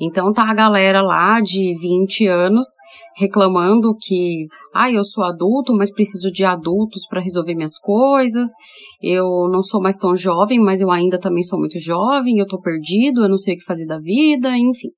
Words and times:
Então 0.01 0.33
tá 0.33 0.49
a 0.49 0.55
galera 0.55 1.03
lá 1.03 1.41
de 1.41 1.75
20 1.79 2.27
anos 2.27 2.67
reclamando 3.17 3.95
que, 4.01 4.47
ah, 4.75 4.91
eu 4.91 5.03
sou 5.05 5.25
adulto, 5.25 5.75
mas 5.75 5.93
preciso 5.93 6.31
de 6.31 6.45
adultos 6.45 7.07
para 7.09 7.21
resolver 7.21 7.55
minhas 7.55 7.77
coisas. 7.79 8.49
Eu 9.03 9.27
não 9.51 9.63
sou 9.63 9.81
mais 9.81 9.97
tão 9.97 10.17
jovem, 10.17 10.61
mas 10.61 10.81
eu 10.81 10.91
ainda 10.91 11.19
também 11.19 11.43
sou 11.43 11.59
muito 11.59 11.79
jovem, 11.79 12.39
eu 12.39 12.47
tô 12.47 12.61
perdido, 12.61 13.25
eu 13.25 13.29
não 13.29 13.39
sei 13.39 13.55
o 13.55 13.57
que 13.59 13.65
fazer 13.65 13.87
da 13.87 13.99
vida, 13.99 14.57
enfim. 14.57 14.89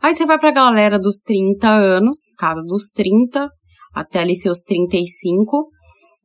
Aí 0.00 0.14
você 0.14 0.24
vai 0.24 0.38
pra 0.38 0.52
galera 0.52 0.98
dos 0.98 1.18
30 1.18 1.68
anos, 1.68 2.18
casa 2.38 2.62
dos 2.62 2.86
30, 2.94 3.50
até 3.92 4.20
ali 4.20 4.36
seus 4.36 4.60
35. 4.60 5.68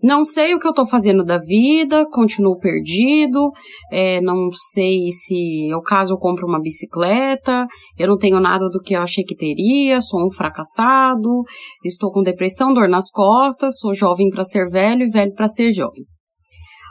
Não 0.03 0.25
sei 0.25 0.53
o 0.53 0.59
que 0.59 0.67
eu 0.67 0.73
tô 0.73 0.85
fazendo 0.85 1.23
da 1.23 1.37
vida, 1.37 2.05
continuo 2.11 2.59
perdido, 2.59 3.49
é, 3.89 4.19
não 4.19 4.49
sei 4.51 5.09
se 5.11 5.69
eu 5.69 5.81
caso 5.81 6.15
eu 6.15 6.17
compro 6.17 6.45
uma 6.45 6.59
bicicleta, 6.59 7.65
eu 7.97 8.07
não 8.09 8.17
tenho 8.17 8.37
nada 8.41 8.67
do 8.67 8.81
que 8.81 8.95
eu 8.95 9.01
achei 9.01 9.23
que 9.23 9.33
teria, 9.33 10.01
sou 10.01 10.27
um 10.27 10.29
fracassado, 10.29 11.43
estou 11.85 12.11
com 12.11 12.21
depressão, 12.21 12.73
dor 12.73 12.89
nas 12.89 13.09
costas, 13.09 13.79
sou 13.79 13.93
jovem 13.93 14.29
para 14.29 14.43
ser 14.43 14.65
velho 14.69 15.03
e 15.03 15.09
velho 15.09 15.33
para 15.33 15.47
ser 15.47 15.71
jovem. 15.71 16.03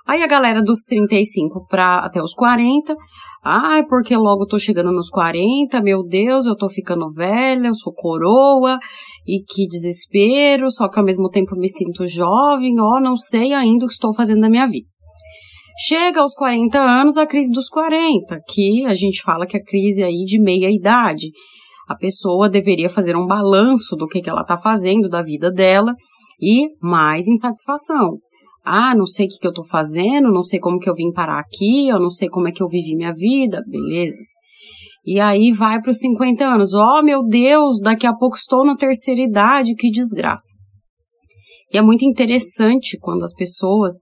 Aí 0.06 0.22
a 0.22 0.26
galera 0.26 0.60
dos 0.60 0.80
35 0.80 1.66
para 1.68 1.98
até 1.98 2.20
os 2.20 2.34
40, 2.34 2.94
ah, 3.44 3.78
é 3.78 3.82
porque 3.84 4.16
logo 4.16 4.46
tô 4.46 4.58
chegando 4.58 4.90
nos 4.92 5.08
40, 5.08 5.80
meu 5.80 6.02
Deus, 6.02 6.46
eu 6.46 6.56
tô 6.56 6.68
ficando 6.68 7.08
velha, 7.08 7.68
eu 7.68 7.74
sou 7.74 7.92
coroa, 7.92 8.78
e 9.26 9.44
que 9.44 9.66
desespero, 9.68 10.70
só 10.70 10.88
que 10.88 10.98
ao 10.98 11.04
mesmo 11.04 11.28
tempo 11.28 11.56
me 11.56 11.68
sinto 11.68 12.06
jovem, 12.06 12.80
ó, 12.80 13.00
não 13.00 13.16
sei 13.16 13.52
ainda 13.52 13.84
o 13.84 13.88
que 13.88 13.94
estou 13.94 14.12
fazendo 14.12 14.40
na 14.40 14.50
minha 14.50 14.66
vida. 14.66 14.86
Chega 15.78 16.20
aos 16.20 16.34
40 16.34 16.78
anos 16.78 17.16
a 17.16 17.26
crise 17.26 17.50
dos 17.52 17.68
40, 17.68 18.38
que 18.48 18.84
a 18.86 18.94
gente 18.94 19.22
fala 19.22 19.46
que 19.46 19.56
é 19.56 19.60
a 19.60 19.64
crise 19.64 20.02
aí 20.02 20.24
de 20.24 20.40
meia 20.40 20.70
idade. 20.70 21.28
A 21.88 21.96
pessoa 21.96 22.48
deveria 22.48 22.88
fazer 22.88 23.16
um 23.16 23.26
balanço 23.26 23.96
do 23.96 24.06
que, 24.06 24.20
que 24.20 24.30
ela 24.30 24.42
está 24.42 24.56
fazendo 24.56 25.08
da 25.08 25.22
vida 25.22 25.50
dela 25.50 25.94
e 26.40 26.68
mais 26.80 27.26
insatisfação. 27.26 28.18
Ah, 28.64 28.94
não 28.94 29.06
sei 29.06 29.26
o 29.26 29.28
que, 29.28 29.38
que 29.38 29.46
eu 29.46 29.52
tô 29.52 29.64
fazendo, 29.64 30.32
não 30.32 30.42
sei 30.42 30.60
como 30.60 30.78
que 30.78 30.88
eu 30.88 30.94
vim 30.94 31.12
parar 31.12 31.40
aqui, 31.40 31.88
eu 31.88 31.98
não 31.98 32.10
sei 32.10 32.28
como 32.28 32.48
é 32.48 32.52
que 32.52 32.62
eu 32.62 32.68
vivi 32.68 32.94
minha 32.94 33.12
vida, 33.12 33.62
beleza. 33.66 34.22
E 35.04 35.18
aí 35.18 35.50
vai 35.50 35.80
para 35.80 35.90
os 35.90 35.98
50 35.98 36.44
anos. 36.44 36.74
Oh, 36.74 37.02
meu 37.02 37.24
Deus, 37.24 37.80
daqui 37.80 38.06
a 38.06 38.14
pouco 38.14 38.36
estou 38.36 38.64
na 38.64 38.76
terceira 38.76 39.20
idade, 39.20 39.74
que 39.74 39.90
desgraça. 39.90 40.54
E 41.72 41.78
é 41.78 41.82
muito 41.82 42.04
interessante 42.04 42.98
quando 43.00 43.24
as 43.24 43.34
pessoas 43.34 43.94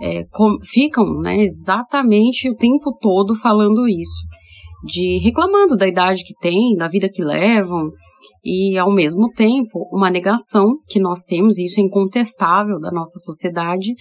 é, 0.00 0.24
com, 0.30 0.58
ficam 0.62 1.04
né, 1.20 1.38
exatamente 1.38 2.50
o 2.50 2.54
tempo 2.54 2.96
todo 3.00 3.34
falando 3.34 3.88
isso, 3.88 4.26
de 4.86 5.18
reclamando 5.18 5.76
da 5.76 5.86
idade 5.86 6.24
que 6.24 6.34
tem, 6.40 6.74
da 6.76 6.88
vida 6.88 7.08
que 7.12 7.24
levam, 7.24 7.90
e, 8.44 8.78
ao 8.78 8.92
mesmo 8.92 9.28
tempo, 9.34 9.88
uma 9.92 10.08
negação 10.08 10.64
que 10.86 11.00
nós 11.00 11.22
temos, 11.22 11.58
e 11.58 11.64
isso 11.64 11.80
é 11.80 11.82
incontestável 11.82 12.78
da 12.78 12.92
nossa 12.92 13.18
sociedade, 13.18 13.92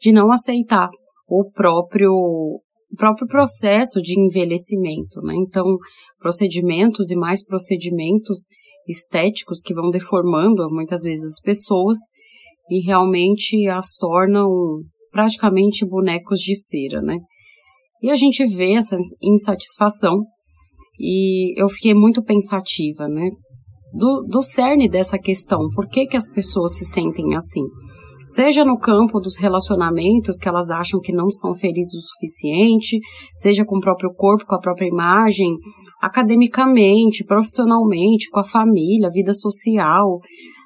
de 0.00 0.12
não 0.12 0.32
aceitar 0.32 0.88
o 1.28 1.48
próprio, 1.50 2.10
o 2.12 2.96
próprio 2.96 3.28
processo 3.28 4.02
de 4.02 4.18
envelhecimento. 4.18 5.20
Né? 5.22 5.34
Então, 5.36 5.64
procedimentos 6.18 7.10
e 7.10 7.16
mais 7.16 7.44
procedimentos 7.44 8.48
estéticos 8.88 9.62
que 9.62 9.72
vão 9.72 9.90
deformando 9.90 10.66
muitas 10.70 11.02
vezes 11.02 11.24
as 11.24 11.40
pessoas 11.40 11.96
e 12.68 12.84
realmente 12.84 13.68
as 13.68 13.94
tornam 13.94 14.48
praticamente 15.12 15.86
bonecos 15.86 16.40
de 16.40 16.56
cera, 16.56 17.00
né? 17.00 17.18
E 18.02 18.10
a 18.10 18.16
gente 18.16 18.44
vê 18.44 18.72
essa 18.72 18.96
insatisfação 19.22 20.24
e 20.98 21.60
eu 21.60 21.68
fiquei 21.68 21.94
muito 21.94 22.22
pensativa, 22.22 23.08
né? 23.08 23.30
do, 23.92 24.24
do 24.26 24.42
cerne 24.42 24.88
dessa 24.88 25.18
questão. 25.18 25.68
Por 25.74 25.86
que, 25.86 26.06
que 26.06 26.16
as 26.16 26.28
pessoas 26.30 26.76
se 26.76 26.84
sentem 26.84 27.34
assim? 27.36 27.62
Seja 28.26 28.64
no 28.64 28.78
campo 28.78 29.20
dos 29.20 29.36
relacionamentos, 29.36 30.38
que 30.38 30.48
elas 30.48 30.70
acham 30.70 31.00
que 31.00 31.12
não 31.12 31.28
são 31.28 31.52
felizes 31.52 31.94
o 31.94 32.00
suficiente, 32.00 32.98
seja 33.34 33.64
com 33.64 33.76
o 33.76 33.80
próprio 33.80 34.12
corpo, 34.14 34.46
com 34.46 34.54
a 34.54 34.60
própria 34.60 34.86
imagem, 34.86 35.48
academicamente, 36.00 37.24
profissionalmente, 37.24 38.30
com 38.30 38.40
a 38.40 38.44
família, 38.44 39.10
vida 39.12 39.34
social, 39.34 40.20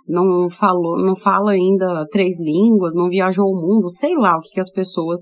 não 0.07 0.49
falou, 0.51 1.03
não 1.03 1.17
fala 1.17 1.53
ainda 1.53 2.07
três 2.11 2.37
línguas, 2.41 2.95
não 2.95 3.09
viajou 3.09 3.47
o 3.47 3.59
mundo, 3.59 3.89
sei 3.89 4.15
lá 4.15 4.37
o 4.37 4.41
que, 4.41 4.51
que 4.51 4.61
as 4.61 4.71
pessoas 4.71 5.21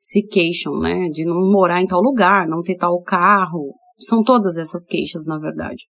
se 0.00 0.22
queixam, 0.22 0.78
né? 0.78 1.08
De 1.10 1.24
não 1.24 1.50
morar 1.50 1.82
em 1.82 1.86
tal 1.86 2.00
lugar, 2.00 2.46
não 2.46 2.62
ter 2.62 2.76
tal 2.76 3.02
carro. 3.02 3.74
São 3.98 4.22
todas 4.22 4.56
essas 4.56 4.86
queixas, 4.86 5.24
na 5.26 5.38
verdade. 5.38 5.84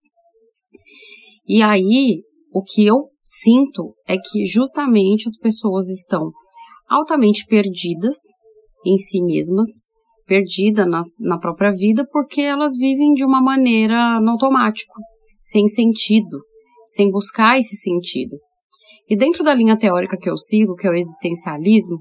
E 1.46 1.62
aí, 1.62 2.22
o 2.52 2.62
que 2.62 2.86
eu 2.86 3.08
sinto 3.22 3.94
é 4.06 4.16
que 4.16 4.46
justamente 4.46 5.26
as 5.26 5.36
pessoas 5.36 5.88
estão 5.88 6.30
altamente 6.88 7.44
perdidas 7.46 8.16
em 8.86 8.96
si 8.98 9.22
mesmas, 9.22 9.68
perdidas 10.26 10.86
na 11.20 11.38
própria 11.38 11.72
vida, 11.72 12.06
porque 12.10 12.40
elas 12.40 12.76
vivem 12.76 13.12
de 13.14 13.24
uma 13.24 13.42
maneira 13.42 14.20
no 14.20 14.32
automático, 14.32 14.94
sem 15.40 15.66
sentido, 15.68 16.38
sem 16.86 17.10
buscar 17.10 17.58
esse 17.58 17.76
sentido. 17.76 18.36
E 19.08 19.16
dentro 19.16 19.42
da 19.44 19.54
linha 19.54 19.78
teórica 19.78 20.16
que 20.16 20.30
eu 20.30 20.36
sigo, 20.36 20.74
que 20.74 20.86
é 20.86 20.90
o 20.90 20.94
existencialismo, 20.94 21.98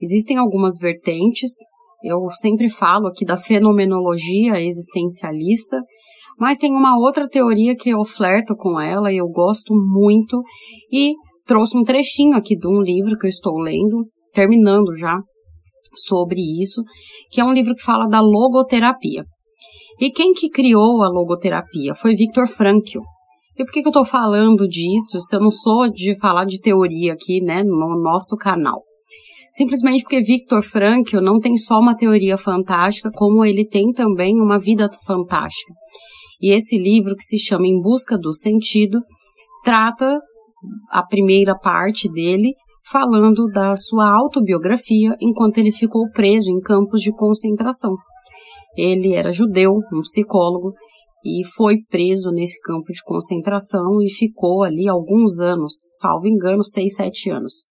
existem 0.00 0.36
algumas 0.36 0.78
vertentes. 0.78 1.52
Eu 2.02 2.30
sempre 2.30 2.68
falo 2.68 3.08
aqui 3.08 3.24
da 3.24 3.36
fenomenologia 3.36 4.60
existencialista, 4.60 5.78
mas 6.38 6.56
tem 6.56 6.72
uma 6.72 6.98
outra 6.98 7.28
teoria 7.28 7.76
que 7.76 7.90
eu 7.90 8.04
flerto 8.04 8.56
com 8.56 8.80
ela 8.80 9.12
e 9.12 9.18
eu 9.18 9.28
gosto 9.28 9.74
muito 9.74 10.42
e 10.90 11.12
trouxe 11.44 11.76
um 11.76 11.84
trechinho 11.84 12.36
aqui 12.36 12.56
de 12.56 12.66
um 12.66 12.80
livro 12.80 13.18
que 13.18 13.26
eu 13.26 13.28
estou 13.28 13.58
lendo, 13.58 14.08
terminando 14.32 14.96
já, 14.96 15.18
sobre 16.06 16.40
isso, 16.60 16.82
que 17.30 17.40
é 17.40 17.44
um 17.44 17.52
livro 17.52 17.74
que 17.74 17.82
fala 17.82 18.06
da 18.06 18.20
logoterapia. 18.20 19.24
E 20.00 20.10
quem 20.10 20.32
que 20.32 20.48
criou 20.48 21.02
a 21.02 21.08
logoterapia? 21.08 21.94
Foi 21.94 22.14
Viktor 22.14 22.46
Frankl. 22.46 23.00
E 23.58 23.64
por 23.64 23.72
que, 23.72 23.82
que 23.82 23.88
eu 23.88 23.90
estou 23.90 24.04
falando 24.04 24.66
disso 24.66 25.20
se 25.20 25.36
eu 25.36 25.40
não 25.40 25.50
sou 25.50 25.90
de 25.90 26.18
falar 26.18 26.46
de 26.46 26.58
teoria 26.58 27.12
aqui, 27.12 27.44
né, 27.44 27.62
no 27.62 28.00
nosso 28.00 28.34
canal? 28.36 28.82
Simplesmente 29.52 30.02
porque 30.02 30.20
Viktor 30.20 30.62
Frankl 30.62 31.20
não 31.20 31.40
tem 31.40 31.56
só 31.56 31.80
uma 31.80 31.96
teoria 31.96 32.36
fantástica, 32.36 33.10
como 33.12 33.44
ele 33.44 33.66
tem 33.66 33.92
também 33.92 34.34
uma 34.40 34.58
vida 34.58 34.88
fantástica. 35.04 35.74
E 36.40 36.52
esse 36.52 36.78
livro, 36.78 37.14
que 37.16 37.24
se 37.24 37.38
chama 37.38 37.66
Em 37.66 37.80
Busca 37.80 38.16
do 38.16 38.32
Sentido, 38.32 39.00
trata 39.64 40.20
a 40.90 41.02
primeira 41.04 41.58
parte 41.58 42.08
dele 42.10 42.54
falando 42.90 43.46
da 43.46 43.74
sua 43.76 44.08
autobiografia 44.08 45.14
enquanto 45.20 45.58
ele 45.58 45.72
ficou 45.72 46.08
preso 46.10 46.50
em 46.50 46.60
campos 46.60 47.02
de 47.02 47.12
concentração. 47.14 47.94
Ele 48.76 49.14
era 49.14 49.32
judeu, 49.32 49.72
um 49.92 50.00
psicólogo, 50.00 50.72
e 51.24 51.44
foi 51.44 51.82
preso 51.90 52.30
nesse 52.30 52.58
campo 52.60 52.86
de 52.92 53.02
concentração 53.04 54.00
e 54.00 54.10
ficou 54.10 54.62
ali 54.62 54.88
alguns 54.88 55.40
anos, 55.40 55.86
salvo 55.90 56.26
engano, 56.26 56.64
seis, 56.64 56.94
sete 56.94 57.28
anos. 57.30 57.66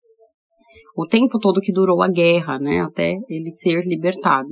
O 0.97 1.07
tempo 1.07 1.39
todo 1.39 1.61
que 1.61 1.73
durou 1.73 2.03
a 2.03 2.09
guerra, 2.09 2.59
né, 2.59 2.81
até 2.81 3.17
ele 3.29 3.51
ser 3.51 3.81
libertado. 3.87 4.49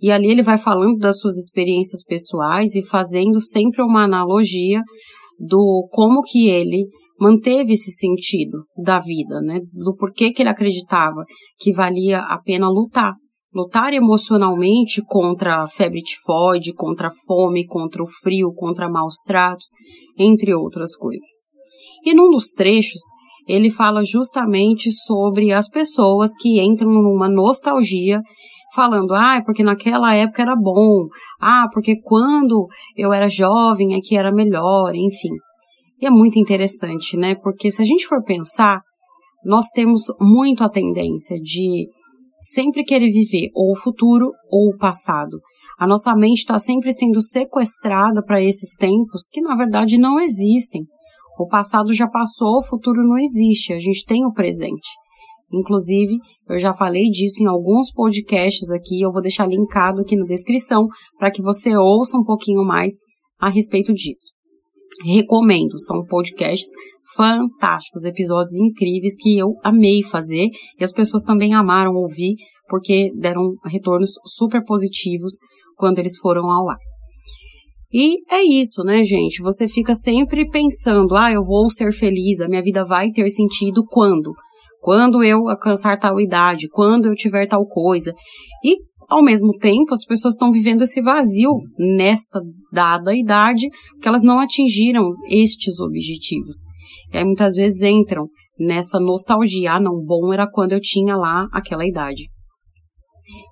E 0.00 0.10
ali 0.10 0.28
ele 0.28 0.42
vai 0.42 0.58
falando 0.58 0.98
das 0.98 1.18
suas 1.18 1.36
experiências 1.36 2.04
pessoais 2.04 2.74
e 2.74 2.86
fazendo 2.86 3.40
sempre 3.40 3.82
uma 3.82 4.04
analogia 4.04 4.82
do 5.38 5.88
como 5.90 6.22
que 6.22 6.48
ele 6.48 6.88
manteve 7.18 7.74
esse 7.74 7.90
sentido 7.92 8.64
da 8.76 8.98
vida, 8.98 9.40
né? 9.40 9.60
Do 9.72 9.94
porquê 9.94 10.32
que 10.32 10.42
ele 10.42 10.48
acreditava 10.48 11.24
que 11.58 11.72
valia 11.72 12.18
a 12.18 12.40
pena 12.42 12.68
lutar. 12.68 13.14
Lutar 13.54 13.94
emocionalmente 13.94 15.00
contra 15.06 15.62
a 15.62 15.66
febre 15.68 16.02
tifoide, 16.02 16.74
contra 16.74 17.06
a 17.06 17.12
fome, 17.26 17.64
contra 17.66 18.02
o 18.02 18.06
frio, 18.06 18.52
contra 18.52 18.90
maus 18.90 19.18
tratos, 19.24 19.68
entre 20.18 20.52
outras 20.52 20.96
coisas. 20.96 21.44
E 22.04 22.12
num 22.12 22.30
dos 22.30 22.48
trechos, 22.48 23.00
ele 23.46 23.70
fala 23.70 24.04
justamente 24.04 24.90
sobre 24.90 25.52
as 25.52 25.68
pessoas 25.68 26.30
que 26.40 26.60
entram 26.60 26.90
numa 26.90 27.28
nostalgia 27.28 28.20
falando, 28.74 29.12
ah, 29.14 29.36
é 29.36 29.42
porque 29.42 29.62
naquela 29.62 30.14
época 30.14 30.42
era 30.42 30.56
bom, 30.56 31.06
ah, 31.40 31.66
porque 31.72 32.00
quando 32.02 32.66
eu 32.96 33.12
era 33.12 33.28
jovem 33.28 33.94
é 33.94 34.00
que 34.02 34.16
era 34.16 34.32
melhor, 34.32 34.94
enfim. 34.94 35.30
E 36.00 36.06
é 36.06 36.10
muito 36.10 36.38
interessante, 36.38 37.16
né? 37.16 37.36
Porque 37.36 37.70
se 37.70 37.80
a 37.80 37.84
gente 37.84 38.06
for 38.06 38.22
pensar, 38.24 38.80
nós 39.44 39.68
temos 39.68 40.02
muito 40.20 40.64
a 40.64 40.68
tendência 40.68 41.38
de 41.38 41.88
sempre 42.38 42.82
querer 42.82 43.10
viver 43.10 43.48
ou 43.54 43.72
o 43.72 43.76
futuro 43.76 44.32
ou 44.50 44.70
o 44.70 44.76
passado. 44.76 45.38
A 45.78 45.86
nossa 45.86 46.14
mente 46.14 46.38
está 46.38 46.58
sempre 46.58 46.92
sendo 46.92 47.20
sequestrada 47.20 48.22
para 48.22 48.42
esses 48.42 48.76
tempos 48.76 49.28
que 49.30 49.40
na 49.40 49.54
verdade 49.54 49.98
não 49.98 50.20
existem. 50.20 50.82
O 51.38 51.46
passado 51.46 51.92
já 51.92 52.08
passou, 52.08 52.58
o 52.58 52.64
futuro 52.64 53.02
não 53.02 53.18
existe, 53.18 53.72
a 53.72 53.78
gente 53.78 54.04
tem 54.04 54.24
o 54.24 54.32
presente. 54.32 54.88
Inclusive, 55.52 56.16
eu 56.48 56.58
já 56.58 56.72
falei 56.72 57.04
disso 57.10 57.42
em 57.42 57.46
alguns 57.46 57.92
podcasts 57.92 58.70
aqui, 58.70 59.00
eu 59.00 59.10
vou 59.10 59.22
deixar 59.22 59.46
linkado 59.46 60.00
aqui 60.00 60.16
na 60.16 60.24
descrição 60.24 60.86
para 61.18 61.30
que 61.30 61.42
você 61.42 61.76
ouça 61.76 62.16
um 62.16 62.24
pouquinho 62.24 62.64
mais 62.64 62.94
a 63.38 63.48
respeito 63.48 63.92
disso. 63.92 64.32
Recomendo, 65.04 65.78
são 65.78 66.04
podcasts 66.04 66.70
fantásticos, 67.16 68.04
episódios 68.04 68.56
incríveis 68.56 69.14
que 69.16 69.36
eu 69.36 69.54
amei 69.62 70.02
fazer 70.02 70.48
e 70.78 70.84
as 70.84 70.92
pessoas 70.92 71.22
também 71.22 71.52
amaram 71.52 71.94
ouvir 71.94 72.36
porque 72.68 73.10
deram 73.16 73.54
retornos 73.66 74.12
super 74.24 74.64
positivos 74.64 75.34
quando 75.76 75.98
eles 75.98 76.18
foram 76.18 76.50
ao 76.50 76.70
ar. 76.70 76.93
E 77.96 78.16
é 78.28 78.42
isso, 78.42 78.82
né, 78.82 79.04
gente? 79.04 79.40
Você 79.40 79.68
fica 79.68 79.94
sempre 79.94 80.50
pensando, 80.50 81.14
ah, 81.14 81.30
eu 81.30 81.44
vou 81.44 81.70
ser 81.70 81.92
feliz, 81.92 82.40
a 82.40 82.48
minha 82.48 82.60
vida 82.60 82.84
vai 82.84 83.12
ter 83.12 83.30
sentido 83.30 83.84
quando? 83.86 84.32
Quando 84.80 85.22
eu 85.22 85.48
alcançar 85.48 85.96
tal 85.96 86.20
idade, 86.20 86.68
quando 86.68 87.06
eu 87.06 87.14
tiver 87.14 87.46
tal 87.46 87.64
coisa. 87.64 88.12
E, 88.64 88.78
ao 89.08 89.22
mesmo 89.22 89.52
tempo, 89.60 89.94
as 89.94 90.04
pessoas 90.04 90.34
estão 90.34 90.50
vivendo 90.50 90.82
esse 90.82 91.00
vazio 91.00 91.52
nesta 91.78 92.40
dada 92.72 93.14
idade, 93.14 93.68
porque 93.92 94.08
elas 94.08 94.24
não 94.24 94.40
atingiram 94.40 95.12
estes 95.30 95.78
objetivos. 95.78 96.64
E 97.12 97.18
aí 97.18 97.24
muitas 97.24 97.54
vezes 97.54 97.80
entram 97.80 98.26
nessa 98.58 98.98
nostalgia, 98.98 99.74
ah, 99.74 99.80
não, 99.80 100.04
bom 100.04 100.32
era 100.32 100.50
quando 100.50 100.72
eu 100.72 100.80
tinha 100.80 101.16
lá 101.16 101.46
aquela 101.52 101.86
idade. 101.86 102.24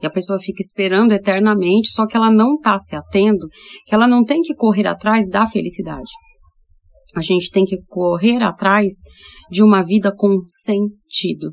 E 0.02 0.06
a 0.06 0.10
pessoa 0.10 0.38
fica 0.38 0.60
esperando 0.60 1.12
eternamente, 1.12 1.90
só 1.90 2.06
que 2.06 2.16
ela 2.16 2.30
não 2.30 2.54
está 2.54 2.76
se 2.78 2.94
atendo, 2.94 3.46
que 3.86 3.94
ela 3.94 4.06
não 4.06 4.24
tem 4.24 4.40
que 4.40 4.54
correr 4.54 4.86
atrás 4.86 5.28
da 5.28 5.46
felicidade. 5.46 6.10
A 7.14 7.20
gente 7.20 7.50
tem 7.50 7.64
que 7.64 7.78
correr 7.86 8.42
atrás 8.42 8.92
de 9.50 9.62
uma 9.62 9.82
vida 9.82 10.14
com 10.14 10.40
sentido. 10.46 11.52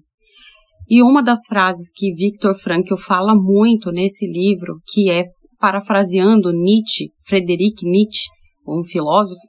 E 0.87 1.03
uma 1.03 1.21
das 1.21 1.39
frases 1.47 1.91
que 1.93 2.11
Viktor 2.13 2.55
Frankl 2.55 2.95
fala 2.95 3.35
muito 3.35 3.91
nesse 3.91 4.25
livro, 4.25 4.79
que 4.87 5.09
é 5.09 5.25
parafraseando 5.59 6.51
Nietzsche, 6.51 7.11
Friedrich 7.27 7.85
Nietzsche, 7.85 8.27
um 8.67 8.83
filósofo, 8.83 9.41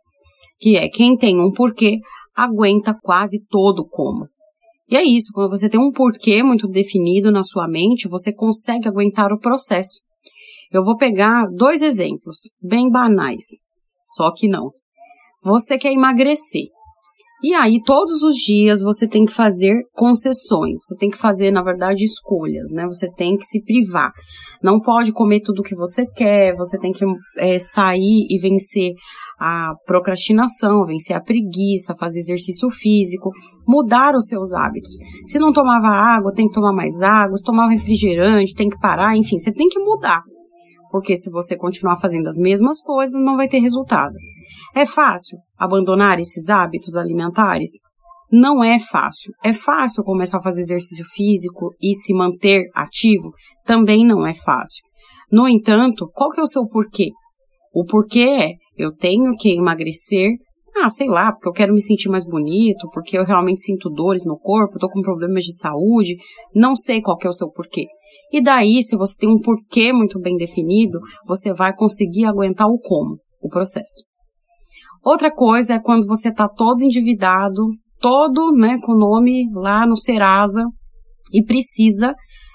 que 0.58 0.76
é 0.76 0.88
quem 0.88 1.16
tem 1.16 1.40
um 1.40 1.52
porquê 1.52 1.98
aguenta 2.36 2.94
quase 2.94 3.42
todo 3.48 3.86
como. 3.86 4.26
E 4.90 4.96
é 4.96 5.04
isso, 5.04 5.30
quando 5.32 5.50
você 5.50 5.68
tem 5.68 5.80
um 5.80 5.92
porquê 5.92 6.42
muito 6.42 6.66
definido 6.66 7.30
na 7.30 7.42
sua 7.42 7.68
mente, 7.68 8.08
você 8.08 8.32
consegue 8.32 8.88
aguentar 8.88 9.32
o 9.32 9.38
processo. 9.38 10.00
Eu 10.72 10.84
vou 10.84 10.96
pegar 10.96 11.46
dois 11.54 11.80
exemplos, 11.80 12.38
bem 12.60 12.90
banais, 12.90 13.44
só 14.04 14.32
que 14.32 14.48
não. 14.48 14.70
Você 15.42 15.78
quer 15.78 15.92
emagrecer. 15.92 16.68
E 17.42 17.54
aí, 17.54 17.80
todos 17.82 18.22
os 18.22 18.36
dias 18.36 18.82
você 18.82 19.08
tem 19.08 19.24
que 19.24 19.32
fazer 19.32 19.74
concessões, 19.94 20.82
você 20.84 20.96
tem 20.96 21.08
que 21.08 21.16
fazer, 21.16 21.50
na 21.50 21.62
verdade, 21.62 22.04
escolhas, 22.04 22.70
né? 22.70 22.84
Você 22.86 23.10
tem 23.10 23.36
que 23.36 23.44
se 23.44 23.62
privar. 23.62 24.12
Não 24.62 24.78
pode 24.78 25.10
comer 25.10 25.40
tudo 25.40 25.60
o 25.60 25.62
que 25.62 25.74
você 25.74 26.04
quer, 26.04 26.52
você 26.54 26.78
tem 26.78 26.92
que 26.92 27.02
é, 27.38 27.58
sair 27.58 28.26
e 28.28 28.38
vencer 28.38 28.92
a 29.40 29.72
procrastinação, 29.86 30.84
vencer 30.84 31.16
a 31.16 31.20
preguiça, 31.20 31.94
fazer 31.94 32.18
exercício 32.18 32.68
físico, 32.68 33.30
mudar 33.66 34.14
os 34.14 34.26
seus 34.26 34.52
hábitos. 34.52 34.90
Se 35.26 35.38
não 35.38 35.50
tomava 35.50 35.88
água, 35.88 36.34
tem 36.34 36.46
que 36.46 36.52
tomar 36.52 36.74
mais 36.74 37.00
água, 37.00 37.36
se 37.36 37.42
tomava 37.42 37.70
refrigerante, 37.70 38.54
tem 38.54 38.68
que 38.68 38.78
parar, 38.78 39.16
enfim, 39.16 39.38
você 39.38 39.50
tem 39.50 39.66
que 39.66 39.78
mudar. 39.78 40.22
Porque 40.90 41.16
se 41.16 41.30
você 41.30 41.56
continuar 41.56 41.96
fazendo 41.96 42.28
as 42.28 42.36
mesmas 42.36 42.82
coisas, 42.82 43.18
não 43.18 43.36
vai 43.36 43.48
ter 43.48 43.60
resultado. 43.60 44.14
É 44.74 44.84
fácil 44.84 45.38
abandonar 45.56 46.18
esses 46.18 46.50
hábitos 46.50 46.96
alimentares? 46.96 47.70
Não 48.30 48.62
é 48.62 48.78
fácil. 48.78 49.32
É 49.42 49.52
fácil 49.52 50.04
começar 50.04 50.38
a 50.38 50.42
fazer 50.42 50.60
exercício 50.60 51.04
físico 51.04 51.70
e 51.80 51.94
se 51.94 52.12
manter 52.12 52.68
ativo? 52.74 53.32
Também 53.64 54.04
não 54.04 54.26
é 54.26 54.34
fácil. 54.34 54.84
No 55.32 55.48
entanto, 55.48 56.10
qual 56.12 56.30
que 56.30 56.40
é 56.40 56.42
o 56.42 56.46
seu 56.46 56.66
porquê? 56.66 57.10
O 57.72 57.84
porquê 57.84 58.20
é, 58.20 58.52
eu 58.80 58.92
tenho 58.94 59.32
que 59.36 59.56
emagrecer, 59.56 60.30
ah, 60.76 60.88
sei 60.88 61.08
lá, 61.08 61.32
porque 61.32 61.48
eu 61.48 61.52
quero 61.52 61.74
me 61.74 61.80
sentir 61.80 62.08
mais 62.08 62.24
bonito, 62.24 62.88
porque 62.92 63.18
eu 63.18 63.24
realmente 63.24 63.60
sinto 63.60 63.90
dores 63.90 64.24
no 64.24 64.38
corpo, 64.38 64.76
estou 64.76 64.90
com 64.90 65.02
problemas 65.02 65.44
de 65.44 65.56
saúde, 65.56 66.16
não 66.54 66.74
sei 66.76 67.00
qual 67.00 67.18
é 67.22 67.28
o 67.28 67.32
seu 67.32 67.50
porquê. 67.50 67.86
E 68.32 68.40
daí, 68.40 68.82
se 68.82 68.96
você 68.96 69.14
tem 69.18 69.28
um 69.28 69.40
porquê 69.40 69.92
muito 69.92 70.20
bem 70.20 70.36
definido, 70.36 70.98
você 71.26 71.52
vai 71.52 71.74
conseguir 71.74 72.24
aguentar 72.24 72.68
o 72.68 72.78
como, 72.78 73.18
o 73.40 73.48
processo. 73.48 74.04
Outra 75.04 75.30
coisa 75.30 75.74
é 75.74 75.80
quando 75.80 76.06
você 76.06 76.28
está 76.28 76.48
todo 76.48 76.82
endividado, 76.82 77.62
todo, 77.98 78.52
né, 78.52 78.78
com 78.82 78.92
o 78.92 78.98
nome 78.98 79.50
lá 79.52 79.86
no 79.86 79.96
Serasa 79.96 80.64
e 81.32 81.42
precisa 81.42 82.14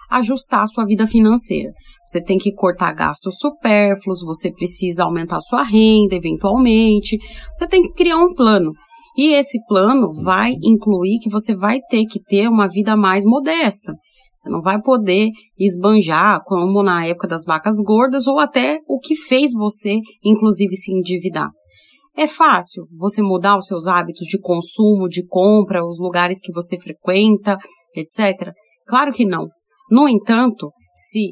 ajustar 0.10 0.62
a 0.62 0.68
sua 0.68 0.86
vida 0.86 1.06
financeira. 1.06 1.72
Você 2.06 2.22
tem 2.22 2.38
que 2.38 2.54
cortar 2.54 2.94
gastos 2.94 3.36
supérfluos, 3.40 4.22
você 4.26 4.52
precisa 4.52 5.04
aumentar 5.04 5.40
sua 5.40 5.64
renda 5.64 6.16
eventualmente, 6.16 7.18
você 7.54 7.68
tem 7.68 7.82
que 7.82 7.94
criar 7.94 8.18
um 8.18 8.34
plano. 8.34 8.72
E 9.18 9.32
esse 9.32 9.58
plano 9.66 10.12
vai 10.24 10.54
incluir 10.62 11.20
que 11.20 11.30
você 11.30 11.56
vai 11.56 11.80
ter 11.90 12.06
que 12.06 12.22
ter 12.22 12.50
uma 12.50 12.68
vida 12.68 12.98
mais 12.98 13.24
modesta. 13.26 13.94
Você 14.42 14.50
não 14.50 14.62
vai 14.62 14.80
poder 14.82 15.30
esbanjar 15.58 16.44
como 16.44 16.84
na 16.84 17.06
época 17.06 17.28
das 17.28 17.46
vacas 17.46 17.78
gordas 17.84 18.28
ou 18.28 18.40
até 18.40 18.80
o 18.88 19.00
que 19.00 19.16
fez 19.16 19.54
você, 19.54 20.00
inclusive, 20.24 20.76
se 20.76 20.92
endividar. 20.92 21.50
É 22.18 22.28
fácil 22.28 22.86
você 22.98 23.22
mudar 23.22 23.58
os 23.58 23.66
seus 23.66 23.88
hábitos 23.88 24.28
de 24.28 24.40
consumo, 24.40 25.10
de 25.10 25.26
compra, 25.26 25.86
os 25.86 26.00
lugares 26.00 26.40
que 26.40 26.54
você 26.54 26.80
frequenta, 26.80 27.58
etc. 27.96 28.54
Claro 28.88 29.12
que 29.12 29.26
não. 29.26 29.48
No 29.90 30.08
entanto, 30.08 30.72
se 30.94 31.32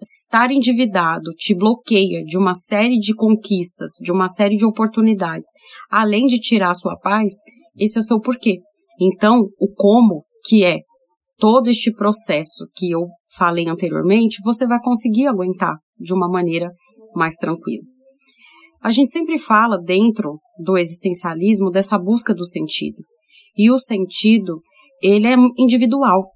estar 0.00 0.50
endividado 0.50 1.30
te 1.36 1.54
bloqueia 1.54 2.22
de 2.24 2.36
uma 2.36 2.54
série 2.54 2.98
de 2.98 3.14
conquistas, 3.14 3.92
de 4.02 4.12
uma 4.12 4.28
série 4.28 4.56
de 4.56 4.66
oportunidades, 4.66 5.48
além 5.90 6.26
de 6.26 6.38
tirar 6.38 6.70
a 6.70 6.74
sua 6.74 6.96
paz, 6.96 7.32
esse 7.76 7.98
é 7.98 8.00
o 8.00 8.04
seu 8.04 8.20
porquê. 8.20 8.58
Então, 9.00 9.48
o 9.58 9.72
como, 9.74 10.24
que 10.44 10.64
é 10.64 10.80
todo 11.38 11.68
este 11.68 11.92
processo 11.92 12.66
que 12.74 12.90
eu 12.90 13.06
falei 13.36 13.68
anteriormente, 13.68 14.40
você 14.44 14.66
vai 14.66 14.78
conseguir 14.80 15.26
aguentar 15.26 15.76
de 15.98 16.12
uma 16.12 16.28
maneira 16.28 16.70
mais 17.14 17.34
tranquila. 17.36 17.82
A 18.82 18.90
gente 18.90 19.10
sempre 19.10 19.38
fala 19.38 19.78
dentro 19.82 20.38
do 20.58 20.76
existencialismo 20.76 21.70
dessa 21.70 21.98
busca 21.98 22.34
do 22.34 22.44
sentido. 22.44 23.02
E 23.56 23.70
o 23.70 23.78
sentido, 23.78 24.60
ele 25.02 25.26
é 25.26 25.34
individual. 25.58 26.30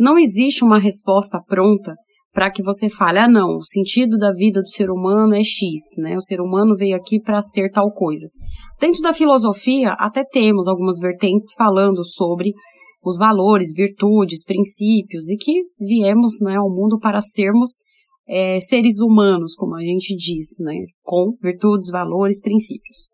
Não 0.00 0.18
existe 0.18 0.64
uma 0.64 0.78
resposta 0.78 1.38
pronta 1.46 1.94
para 2.32 2.50
que 2.50 2.62
você 2.62 2.88
fale, 2.88 3.18
ah, 3.18 3.28
não, 3.28 3.58
o 3.58 3.64
sentido 3.64 4.16
da 4.16 4.30
vida 4.32 4.62
do 4.62 4.68
ser 4.70 4.88
humano 4.88 5.34
é 5.34 5.44
X, 5.44 5.98
né? 5.98 6.16
O 6.16 6.22
ser 6.22 6.40
humano 6.40 6.74
veio 6.74 6.96
aqui 6.96 7.20
para 7.20 7.42
ser 7.42 7.70
tal 7.70 7.92
coisa. 7.92 8.30
Dentro 8.80 9.02
da 9.02 9.12
filosofia, 9.12 9.90
até 9.98 10.24
temos 10.24 10.68
algumas 10.68 10.98
vertentes 10.98 11.52
falando 11.52 12.02
sobre 12.02 12.54
os 13.04 13.18
valores, 13.18 13.74
virtudes, 13.74 14.42
princípios 14.42 15.28
e 15.28 15.36
que 15.36 15.64
viemos 15.78 16.40
né, 16.40 16.56
ao 16.56 16.70
mundo 16.70 16.98
para 16.98 17.20
sermos 17.20 17.72
é, 18.26 18.58
seres 18.58 19.00
humanos, 19.00 19.54
como 19.54 19.76
a 19.76 19.82
gente 19.82 20.16
diz, 20.16 20.48
né, 20.60 20.76
com 21.02 21.34
virtudes, 21.42 21.90
valores, 21.90 22.40
princípios. 22.40 23.08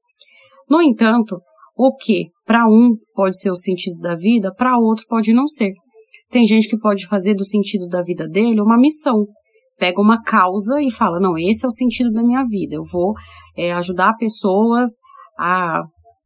No 0.70 0.80
entanto, 0.80 1.40
o 1.76 1.96
que 1.96 2.26
para 2.44 2.68
um 2.68 2.94
pode 3.12 3.36
ser 3.40 3.50
o 3.50 3.56
sentido 3.56 3.98
da 3.98 4.14
vida, 4.14 4.54
para 4.54 4.78
outro 4.78 5.04
pode 5.08 5.32
não 5.32 5.48
ser. 5.48 5.72
Tem 6.30 6.46
gente 6.46 6.68
que 6.68 6.78
pode 6.78 7.06
fazer 7.06 7.34
do 7.34 7.44
sentido 7.44 7.86
da 7.86 8.02
vida 8.02 8.28
dele 8.28 8.60
uma 8.60 8.78
missão. 8.78 9.26
Pega 9.78 10.00
uma 10.00 10.22
causa 10.22 10.80
e 10.82 10.90
fala: 10.90 11.20
não, 11.20 11.36
esse 11.38 11.64
é 11.64 11.68
o 11.68 11.72
sentido 11.72 12.10
da 12.10 12.22
minha 12.22 12.42
vida. 12.44 12.76
Eu 12.76 12.82
vou 12.84 13.14
é, 13.56 13.72
ajudar 13.72 14.16
pessoas 14.18 14.90
a, 15.38 15.82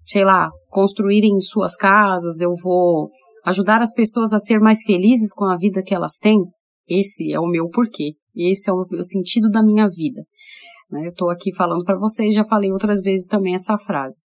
sei 0.06 0.24
lá, 0.24 0.48
construírem 0.68 1.38
suas 1.40 1.76
casas, 1.76 2.40
eu 2.40 2.52
vou 2.62 3.08
ajudar 3.44 3.80
as 3.80 3.92
pessoas 3.92 4.32
a 4.32 4.38
ser 4.38 4.60
mais 4.60 4.82
felizes 4.82 5.32
com 5.32 5.46
a 5.46 5.56
vida 5.56 5.82
que 5.82 5.94
elas 5.94 6.16
têm. 6.20 6.38
Esse 6.88 7.32
é 7.32 7.40
o 7.40 7.46
meu 7.46 7.68
porquê. 7.68 8.12
Esse 8.34 8.70
é 8.70 8.72
o, 8.72 8.84
o 8.92 9.02
sentido 9.02 9.48
da 9.48 9.62
minha 9.62 9.88
vida. 9.88 10.22
Né? 10.90 11.06
Eu 11.06 11.10
estou 11.10 11.30
aqui 11.30 11.54
falando 11.54 11.84
para 11.84 11.98
vocês, 11.98 12.34
já 12.34 12.44
falei 12.44 12.72
outras 12.72 13.00
vezes 13.00 13.26
também 13.26 13.54
essa 13.54 13.76
frase. 13.78 14.20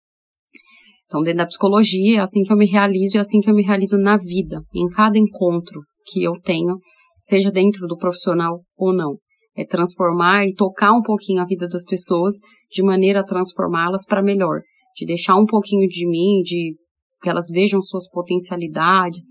Então, 1.12 1.22
dentro 1.24 1.40
da 1.40 1.46
psicologia, 1.46 2.20
é 2.20 2.22
assim 2.22 2.42
que 2.42 2.54
eu 2.54 2.58
me 2.58 2.66
realizo 2.66 3.18
e 3.18 3.18
é 3.18 3.20
assim 3.20 3.42
que 3.42 3.50
eu 3.50 3.54
me 3.54 3.64
realizo 3.64 3.98
na 3.98 4.16
vida, 4.16 4.64
em 4.74 4.88
cada 4.88 5.20
encontro 5.20 5.82
que 6.06 6.24
eu 6.24 6.40
tenho, 6.42 6.78
seja 7.20 7.52
dentro 7.52 7.86
do 7.86 7.98
profissional 7.98 8.62
ou 8.78 8.96
não. 8.96 9.18
é 9.54 9.66
transformar 9.66 10.48
e 10.48 10.56
tocar 10.56 10.94
um 10.94 11.02
pouquinho 11.02 11.42
a 11.42 11.46
vida 11.46 11.68
das 11.68 11.84
pessoas 11.84 12.36
de 12.72 12.82
maneira 12.82 13.20
a 13.20 13.26
transformá-las 13.26 14.06
para 14.06 14.24
melhor, 14.24 14.62
de 14.96 15.06
deixar 15.06 15.36
um 15.36 15.46
pouquinho 15.46 15.86
de 15.90 16.08
mim, 16.08 16.42
de 16.42 16.74
que 17.22 17.30
elas 17.30 17.50
vejam 17.52 17.82
suas 17.82 18.10
potencialidades, 18.10 19.24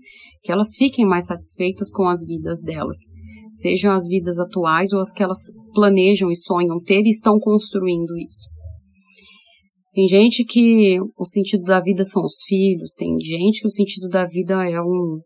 que 0.43 0.51
elas 0.51 0.75
fiquem 0.77 1.07
mais 1.07 1.25
satisfeitas 1.25 1.89
com 1.89 2.07
as 2.07 2.23
vidas 2.23 2.61
delas, 2.61 2.97
sejam 3.51 3.91
as 3.91 4.05
vidas 4.05 4.37
atuais 4.37 4.93
ou 4.93 4.99
as 4.99 5.11
que 5.11 5.23
elas 5.23 5.39
planejam 5.73 6.29
e 6.29 6.35
sonham 6.35 6.79
ter 6.79 7.01
e 7.01 7.09
estão 7.09 7.39
construindo 7.39 8.15
isso. 8.19 8.60
Tem 9.93 10.07
gente 10.07 10.45
que 10.45 10.97
o 11.17 11.25
sentido 11.25 11.63
da 11.63 11.81
vida 11.81 12.03
são 12.03 12.23
os 12.23 12.43
filhos, 12.47 12.93
tem 12.93 13.19
gente 13.19 13.59
que 13.59 13.67
o 13.67 13.71
sentido 13.71 14.07
da 14.07 14.23
vida 14.25 14.65
é 14.67 14.81
um 14.81 15.19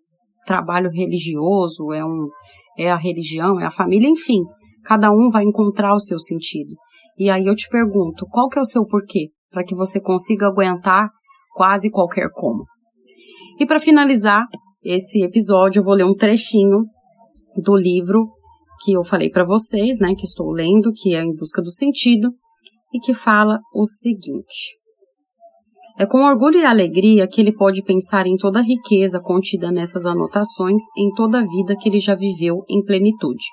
trabalho 0.46 0.90
religioso, 0.92 1.92
é 1.94 2.04
um 2.04 2.30
é 2.78 2.92
a 2.92 2.98
religião, 2.98 3.60
é 3.60 3.66
a 3.66 3.72
família, 3.72 4.10
enfim. 4.10 4.40
Cada 4.84 5.12
um 5.12 5.30
vai 5.32 5.44
encontrar 5.44 5.94
o 5.94 6.00
seu 6.00 6.20
sentido. 6.20 6.76
E 7.18 7.30
aí 7.30 7.46
eu 7.46 7.56
te 7.56 7.70
pergunto, 7.70 8.26
qual 8.30 8.50
que 8.50 8.60
é 8.60 8.62
o 8.62 8.66
seu 8.66 8.86
porquê? 8.86 9.30
Para 9.52 9.64
que 9.64 9.76
você 9.76 10.00
consiga 10.02 10.48
aguentar 10.48 11.10
quase 11.54 11.90
qualquer 11.90 12.30
como. 12.34 12.66
E 13.60 13.66
para 13.66 13.80
finalizar 13.80 14.44
esse 14.84 15.24
episódio, 15.24 15.80
eu 15.80 15.84
vou 15.84 15.96
ler 15.96 16.04
um 16.04 16.14
trechinho 16.14 16.84
do 17.56 17.76
livro 17.76 18.28
que 18.84 18.92
eu 18.92 19.04
falei 19.04 19.30
para 19.30 19.46
vocês, 19.46 19.98
né, 20.00 20.14
que 20.16 20.26
estou 20.26 20.52
lendo, 20.52 20.92
que 20.94 21.16
é 21.16 21.24
Em 21.24 21.34
Busca 21.34 21.62
do 21.62 21.72
Sentido, 21.72 22.30
e 22.94 23.00
que 23.00 23.14
fala 23.14 23.60
o 23.74 23.86
seguinte: 23.86 24.78
É 25.98 26.06
com 26.06 26.24
orgulho 26.24 26.60
e 26.60 26.66
alegria 26.66 27.28
que 27.28 27.42
ele 27.42 27.54
pode 27.54 27.84
pensar 27.84 28.26
em 28.28 28.38
toda 28.38 28.60
a 28.60 28.64
riqueza 28.64 29.20
contida 29.20 29.72
nessas 29.72 30.06
anotações, 30.06 30.82
em 30.98 31.14
toda 31.14 31.40
a 31.40 31.44
vida 31.44 31.76
que 31.80 31.90
ele 31.90 32.00
já 32.00 32.16
viveu 32.16 32.64
em 32.70 32.84
plenitude. 32.84 33.46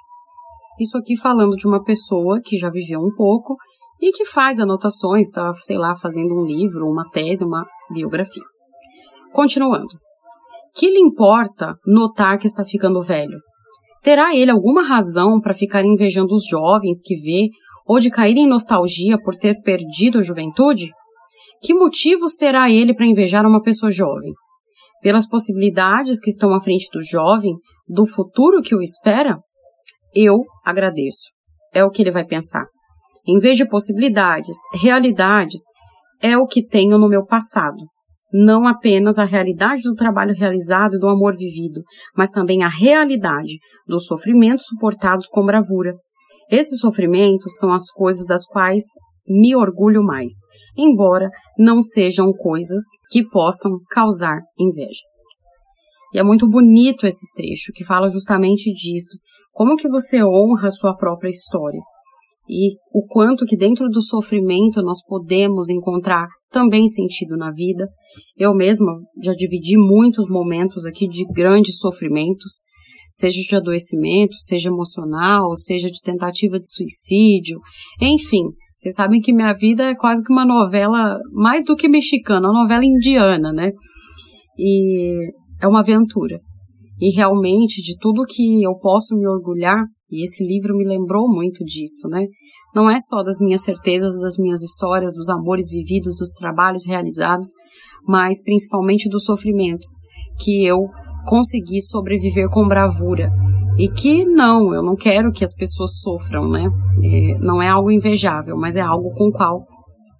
Isso 0.80 0.96
aqui 0.96 1.16
falando 1.16 1.56
de 1.56 1.66
uma 1.66 1.82
pessoa 1.82 2.40
que 2.42 2.56
já 2.56 2.70
viveu 2.70 2.98
um 2.98 3.14
pouco 3.14 3.56
e 4.00 4.10
que 4.10 4.24
faz 4.24 4.58
anotações, 4.58 5.28
está, 5.28 5.52
sei 5.54 5.78
lá, 5.78 5.94
fazendo 5.94 6.34
um 6.34 6.44
livro, 6.44 6.86
uma 6.86 7.08
tese, 7.10 7.44
uma 7.44 7.64
biografia. 7.92 8.42
Continuando. 9.32 9.96
Que 10.74 10.90
lhe 10.90 10.98
importa 10.98 11.76
notar 11.86 12.38
que 12.38 12.46
está 12.46 12.64
ficando 12.64 13.00
velho? 13.00 13.38
Terá 14.02 14.34
ele 14.34 14.50
alguma 14.50 14.82
razão 14.82 15.40
para 15.40 15.54
ficar 15.54 15.84
invejando 15.84 16.34
os 16.34 16.46
jovens 16.50 17.00
que 17.00 17.14
vê 17.14 17.48
ou 17.86 17.98
de 17.98 18.10
cair 18.10 18.36
em 18.36 18.46
nostalgia 18.46 19.18
por 19.22 19.34
ter 19.34 19.60
perdido 19.62 20.18
a 20.18 20.22
juventude? 20.22 20.90
Que 21.60 21.74
motivos 21.74 22.34
terá 22.34 22.70
ele 22.70 22.94
para 22.94 23.06
invejar 23.06 23.46
uma 23.46 23.62
pessoa 23.62 23.90
jovem? 23.90 24.32
Pelas 25.00 25.26
possibilidades 25.26 26.20
que 26.20 26.30
estão 26.30 26.52
à 26.54 26.60
frente 26.60 26.88
do 26.92 27.02
jovem, 27.02 27.54
do 27.88 28.06
futuro 28.06 28.62
que 28.62 28.74
o 28.74 28.80
espera? 28.80 29.38
Eu 30.14 30.38
agradeço. 30.64 31.30
É 31.72 31.84
o 31.84 31.90
que 31.90 32.02
ele 32.02 32.10
vai 32.10 32.24
pensar. 32.24 32.66
Em 33.26 33.38
vez 33.38 33.56
de 33.56 33.68
possibilidades, 33.68 34.56
realidades 34.74 35.62
é 36.20 36.36
o 36.36 36.46
que 36.46 36.64
tenho 36.64 36.98
no 36.98 37.08
meu 37.08 37.24
passado. 37.24 37.84
Não 38.32 38.66
apenas 38.66 39.18
a 39.18 39.24
realidade 39.24 39.82
do 39.82 39.94
trabalho 39.94 40.34
realizado 40.34 40.96
e 40.96 40.98
do 40.98 41.08
amor 41.08 41.36
vivido, 41.36 41.82
mas 42.16 42.30
também 42.30 42.62
a 42.62 42.68
realidade 42.68 43.58
dos 43.86 44.06
sofrimentos 44.06 44.66
suportados 44.66 45.26
com 45.26 45.44
bravura. 45.44 45.94
Esses 46.52 46.80
sofrimentos 46.80 47.56
são 47.56 47.72
as 47.72 47.90
coisas 47.90 48.26
das 48.26 48.44
quais 48.44 48.84
me 49.26 49.56
orgulho 49.56 50.02
mais, 50.02 50.34
embora 50.76 51.30
não 51.58 51.82
sejam 51.82 52.30
coisas 52.30 52.82
que 53.10 53.24
possam 53.24 53.78
causar 53.90 54.38
inveja. 54.60 55.00
E 56.12 56.18
é 56.18 56.22
muito 56.22 56.46
bonito 56.46 57.06
esse 57.06 57.26
trecho 57.34 57.72
que 57.74 57.82
fala 57.82 58.10
justamente 58.10 58.70
disso, 58.74 59.16
como 59.50 59.76
que 59.76 59.88
você 59.88 60.22
honra 60.22 60.68
a 60.68 60.70
sua 60.70 60.94
própria 60.94 61.30
história 61.30 61.80
e 62.46 62.74
o 62.92 63.06
quanto 63.06 63.46
que 63.46 63.56
dentro 63.56 63.88
do 63.88 64.02
sofrimento 64.02 64.82
nós 64.82 65.02
podemos 65.02 65.70
encontrar 65.70 66.28
também 66.50 66.86
sentido 66.86 67.34
na 67.36 67.50
vida. 67.50 67.88
Eu 68.36 68.54
mesma 68.54 68.92
já 69.22 69.32
dividi 69.32 69.78
muitos 69.78 70.28
momentos 70.28 70.84
aqui 70.84 71.08
de 71.08 71.24
grandes 71.32 71.78
sofrimentos, 71.78 72.62
seja 73.12 73.40
de 73.40 73.56
adoecimento, 73.56 74.34
seja 74.38 74.68
emocional, 74.68 75.54
seja 75.54 75.88
de 75.88 76.00
tentativa 76.00 76.58
de 76.58 76.68
suicídio, 76.68 77.60
enfim. 78.00 78.44
Vocês 78.76 78.94
sabem 78.94 79.20
que 79.20 79.32
minha 79.32 79.52
vida 79.52 79.84
é 79.84 79.94
quase 79.94 80.22
que 80.24 80.32
uma 80.32 80.44
novela, 80.44 81.16
mais 81.32 81.62
do 81.64 81.76
que 81.76 81.88
mexicana, 81.88 82.48
uma 82.48 82.62
novela 82.62 82.84
indiana, 82.84 83.52
né? 83.52 83.70
E 84.58 85.30
é 85.60 85.68
uma 85.68 85.80
aventura. 85.80 86.40
E 87.00 87.14
realmente, 87.14 87.80
de 87.82 87.96
tudo 87.98 88.24
que 88.26 88.62
eu 88.62 88.76
posso 88.78 89.14
me 89.14 89.26
orgulhar, 89.28 89.84
e 90.10 90.24
esse 90.24 90.44
livro 90.44 90.76
me 90.76 90.84
lembrou 90.84 91.28
muito 91.28 91.64
disso, 91.64 92.08
né? 92.08 92.26
Não 92.74 92.90
é 92.90 92.98
só 93.00 93.22
das 93.22 93.38
minhas 93.38 93.62
certezas, 93.62 94.18
das 94.20 94.36
minhas 94.36 94.62
histórias, 94.62 95.14
dos 95.14 95.28
amores 95.28 95.70
vividos, 95.70 96.18
dos 96.18 96.32
trabalhos 96.32 96.84
realizados, 96.86 97.48
mas 98.06 98.42
principalmente 98.42 99.08
dos 99.08 99.24
sofrimentos 99.24 99.86
que 100.42 100.64
eu 100.64 100.88
consegui 101.26 101.80
sobreviver 101.80 102.48
com 102.48 102.66
bravura. 102.66 103.28
E 103.78 103.88
que 103.88 104.24
não, 104.24 104.74
eu 104.74 104.82
não 104.82 104.94
quero 104.94 105.32
que 105.32 105.44
as 105.44 105.54
pessoas 105.54 105.98
sofram, 106.00 106.48
né? 106.48 106.68
É, 107.02 107.38
não 107.38 107.62
é 107.62 107.68
algo 107.68 107.90
invejável, 107.90 108.56
mas 108.56 108.76
é 108.76 108.80
algo 108.80 109.12
com 109.14 109.28
o 109.28 109.32
qual 109.32 109.66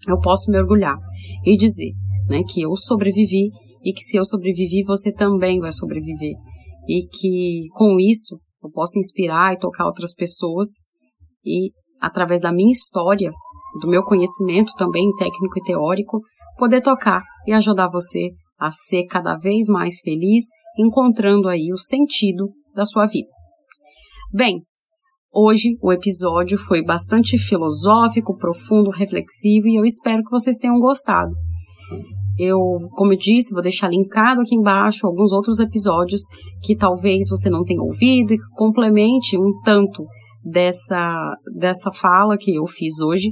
eu 0.08 0.18
posso 0.20 0.50
me 0.50 0.58
orgulhar 0.58 0.96
e 1.44 1.56
dizer, 1.56 1.92
né, 2.28 2.42
que 2.48 2.62
eu 2.62 2.74
sobrevivi 2.74 3.50
e 3.84 3.92
que 3.92 4.02
se 4.02 4.16
eu 4.16 4.24
sobrevivi, 4.24 4.82
você 4.84 5.12
também 5.12 5.60
vai 5.60 5.72
sobreviver. 5.72 6.34
E 6.88 7.06
que 7.06 7.68
com 7.74 7.98
isso 7.98 8.38
eu 8.62 8.70
posso 8.70 8.98
inspirar 8.98 9.52
e 9.52 9.58
tocar 9.58 9.86
outras 9.86 10.14
pessoas 10.14 10.68
e, 11.44 11.70
através 12.00 12.40
da 12.40 12.52
minha 12.52 12.70
história, 12.70 13.30
do 13.80 13.88
meu 13.88 14.02
conhecimento 14.02 14.72
também 14.76 15.04
técnico 15.16 15.58
e 15.58 15.62
teórico, 15.62 16.20
poder 16.58 16.80
tocar 16.80 17.22
e 17.46 17.52
ajudar 17.52 17.88
você 17.88 18.30
a 18.58 18.70
ser 18.70 19.04
cada 19.06 19.36
vez 19.36 19.66
mais 19.66 20.00
feliz, 20.00 20.44
encontrando 20.78 21.48
aí 21.48 21.72
o 21.72 21.78
sentido 21.78 22.50
da 22.74 22.84
sua 22.84 23.06
vida. 23.06 23.28
Bem, 24.32 24.62
hoje 25.32 25.76
o 25.82 25.92
episódio 25.92 26.58
foi 26.58 26.82
bastante 26.82 27.38
filosófico, 27.38 28.36
profundo, 28.36 28.90
reflexivo 28.90 29.68
e 29.68 29.78
eu 29.78 29.84
espero 29.84 30.22
que 30.22 30.30
vocês 30.30 30.56
tenham 30.56 30.78
gostado. 30.78 31.32
Eu, 32.38 32.58
como 32.92 33.12
eu 33.12 33.18
disse, 33.18 33.52
vou 33.52 33.62
deixar 33.62 33.88
linkado 33.88 34.40
aqui 34.40 34.54
embaixo 34.54 35.06
alguns 35.06 35.32
outros 35.32 35.60
episódios 35.60 36.22
que 36.62 36.74
talvez 36.74 37.28
você 37.28 37.50
não 37.50 37.62
tenha 37.62 37.82
ouvido 37.82 38.32
e 38.32 38.38
que 38.38 38.48
complemente 38.54 39.38
um 39.38 39.60
tanto 39.62 40.06
dessa, 40.42 41.36
dessa 41.58 41.90
fala 41.90 42.38
que 42.38 42.54
eu 42.54 42.66
fiz 42.66 43.00
hoje. 43.00 43.28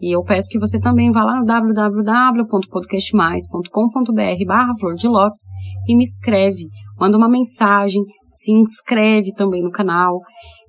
E 0.00 0.14
eu 0.14 0.22
peço 0.22 0.48
que 0.50 0.58
você 0.58 0.78
também 0.78 1.10
vá 1.10 1.24
lá 1.24 1.40
no 1.40 1.46
www.podcastmais.com.br 1.46 4.44
barra 4.46 4.72
flor 4.78 4.94
de 4.94 5.08
lótus 5.08 5.48
e 5.88 5.96
me 5.96 6.04
escreve, 6.04 6.68
manda 6.98 7.16
uma 7.16 7.28
mensagem, 7.28 8.02
se 8.30 8.52
inscreve 8.52 9.32
também 9.34 9.62
no 9.62 9.70
canal 9.70 10.20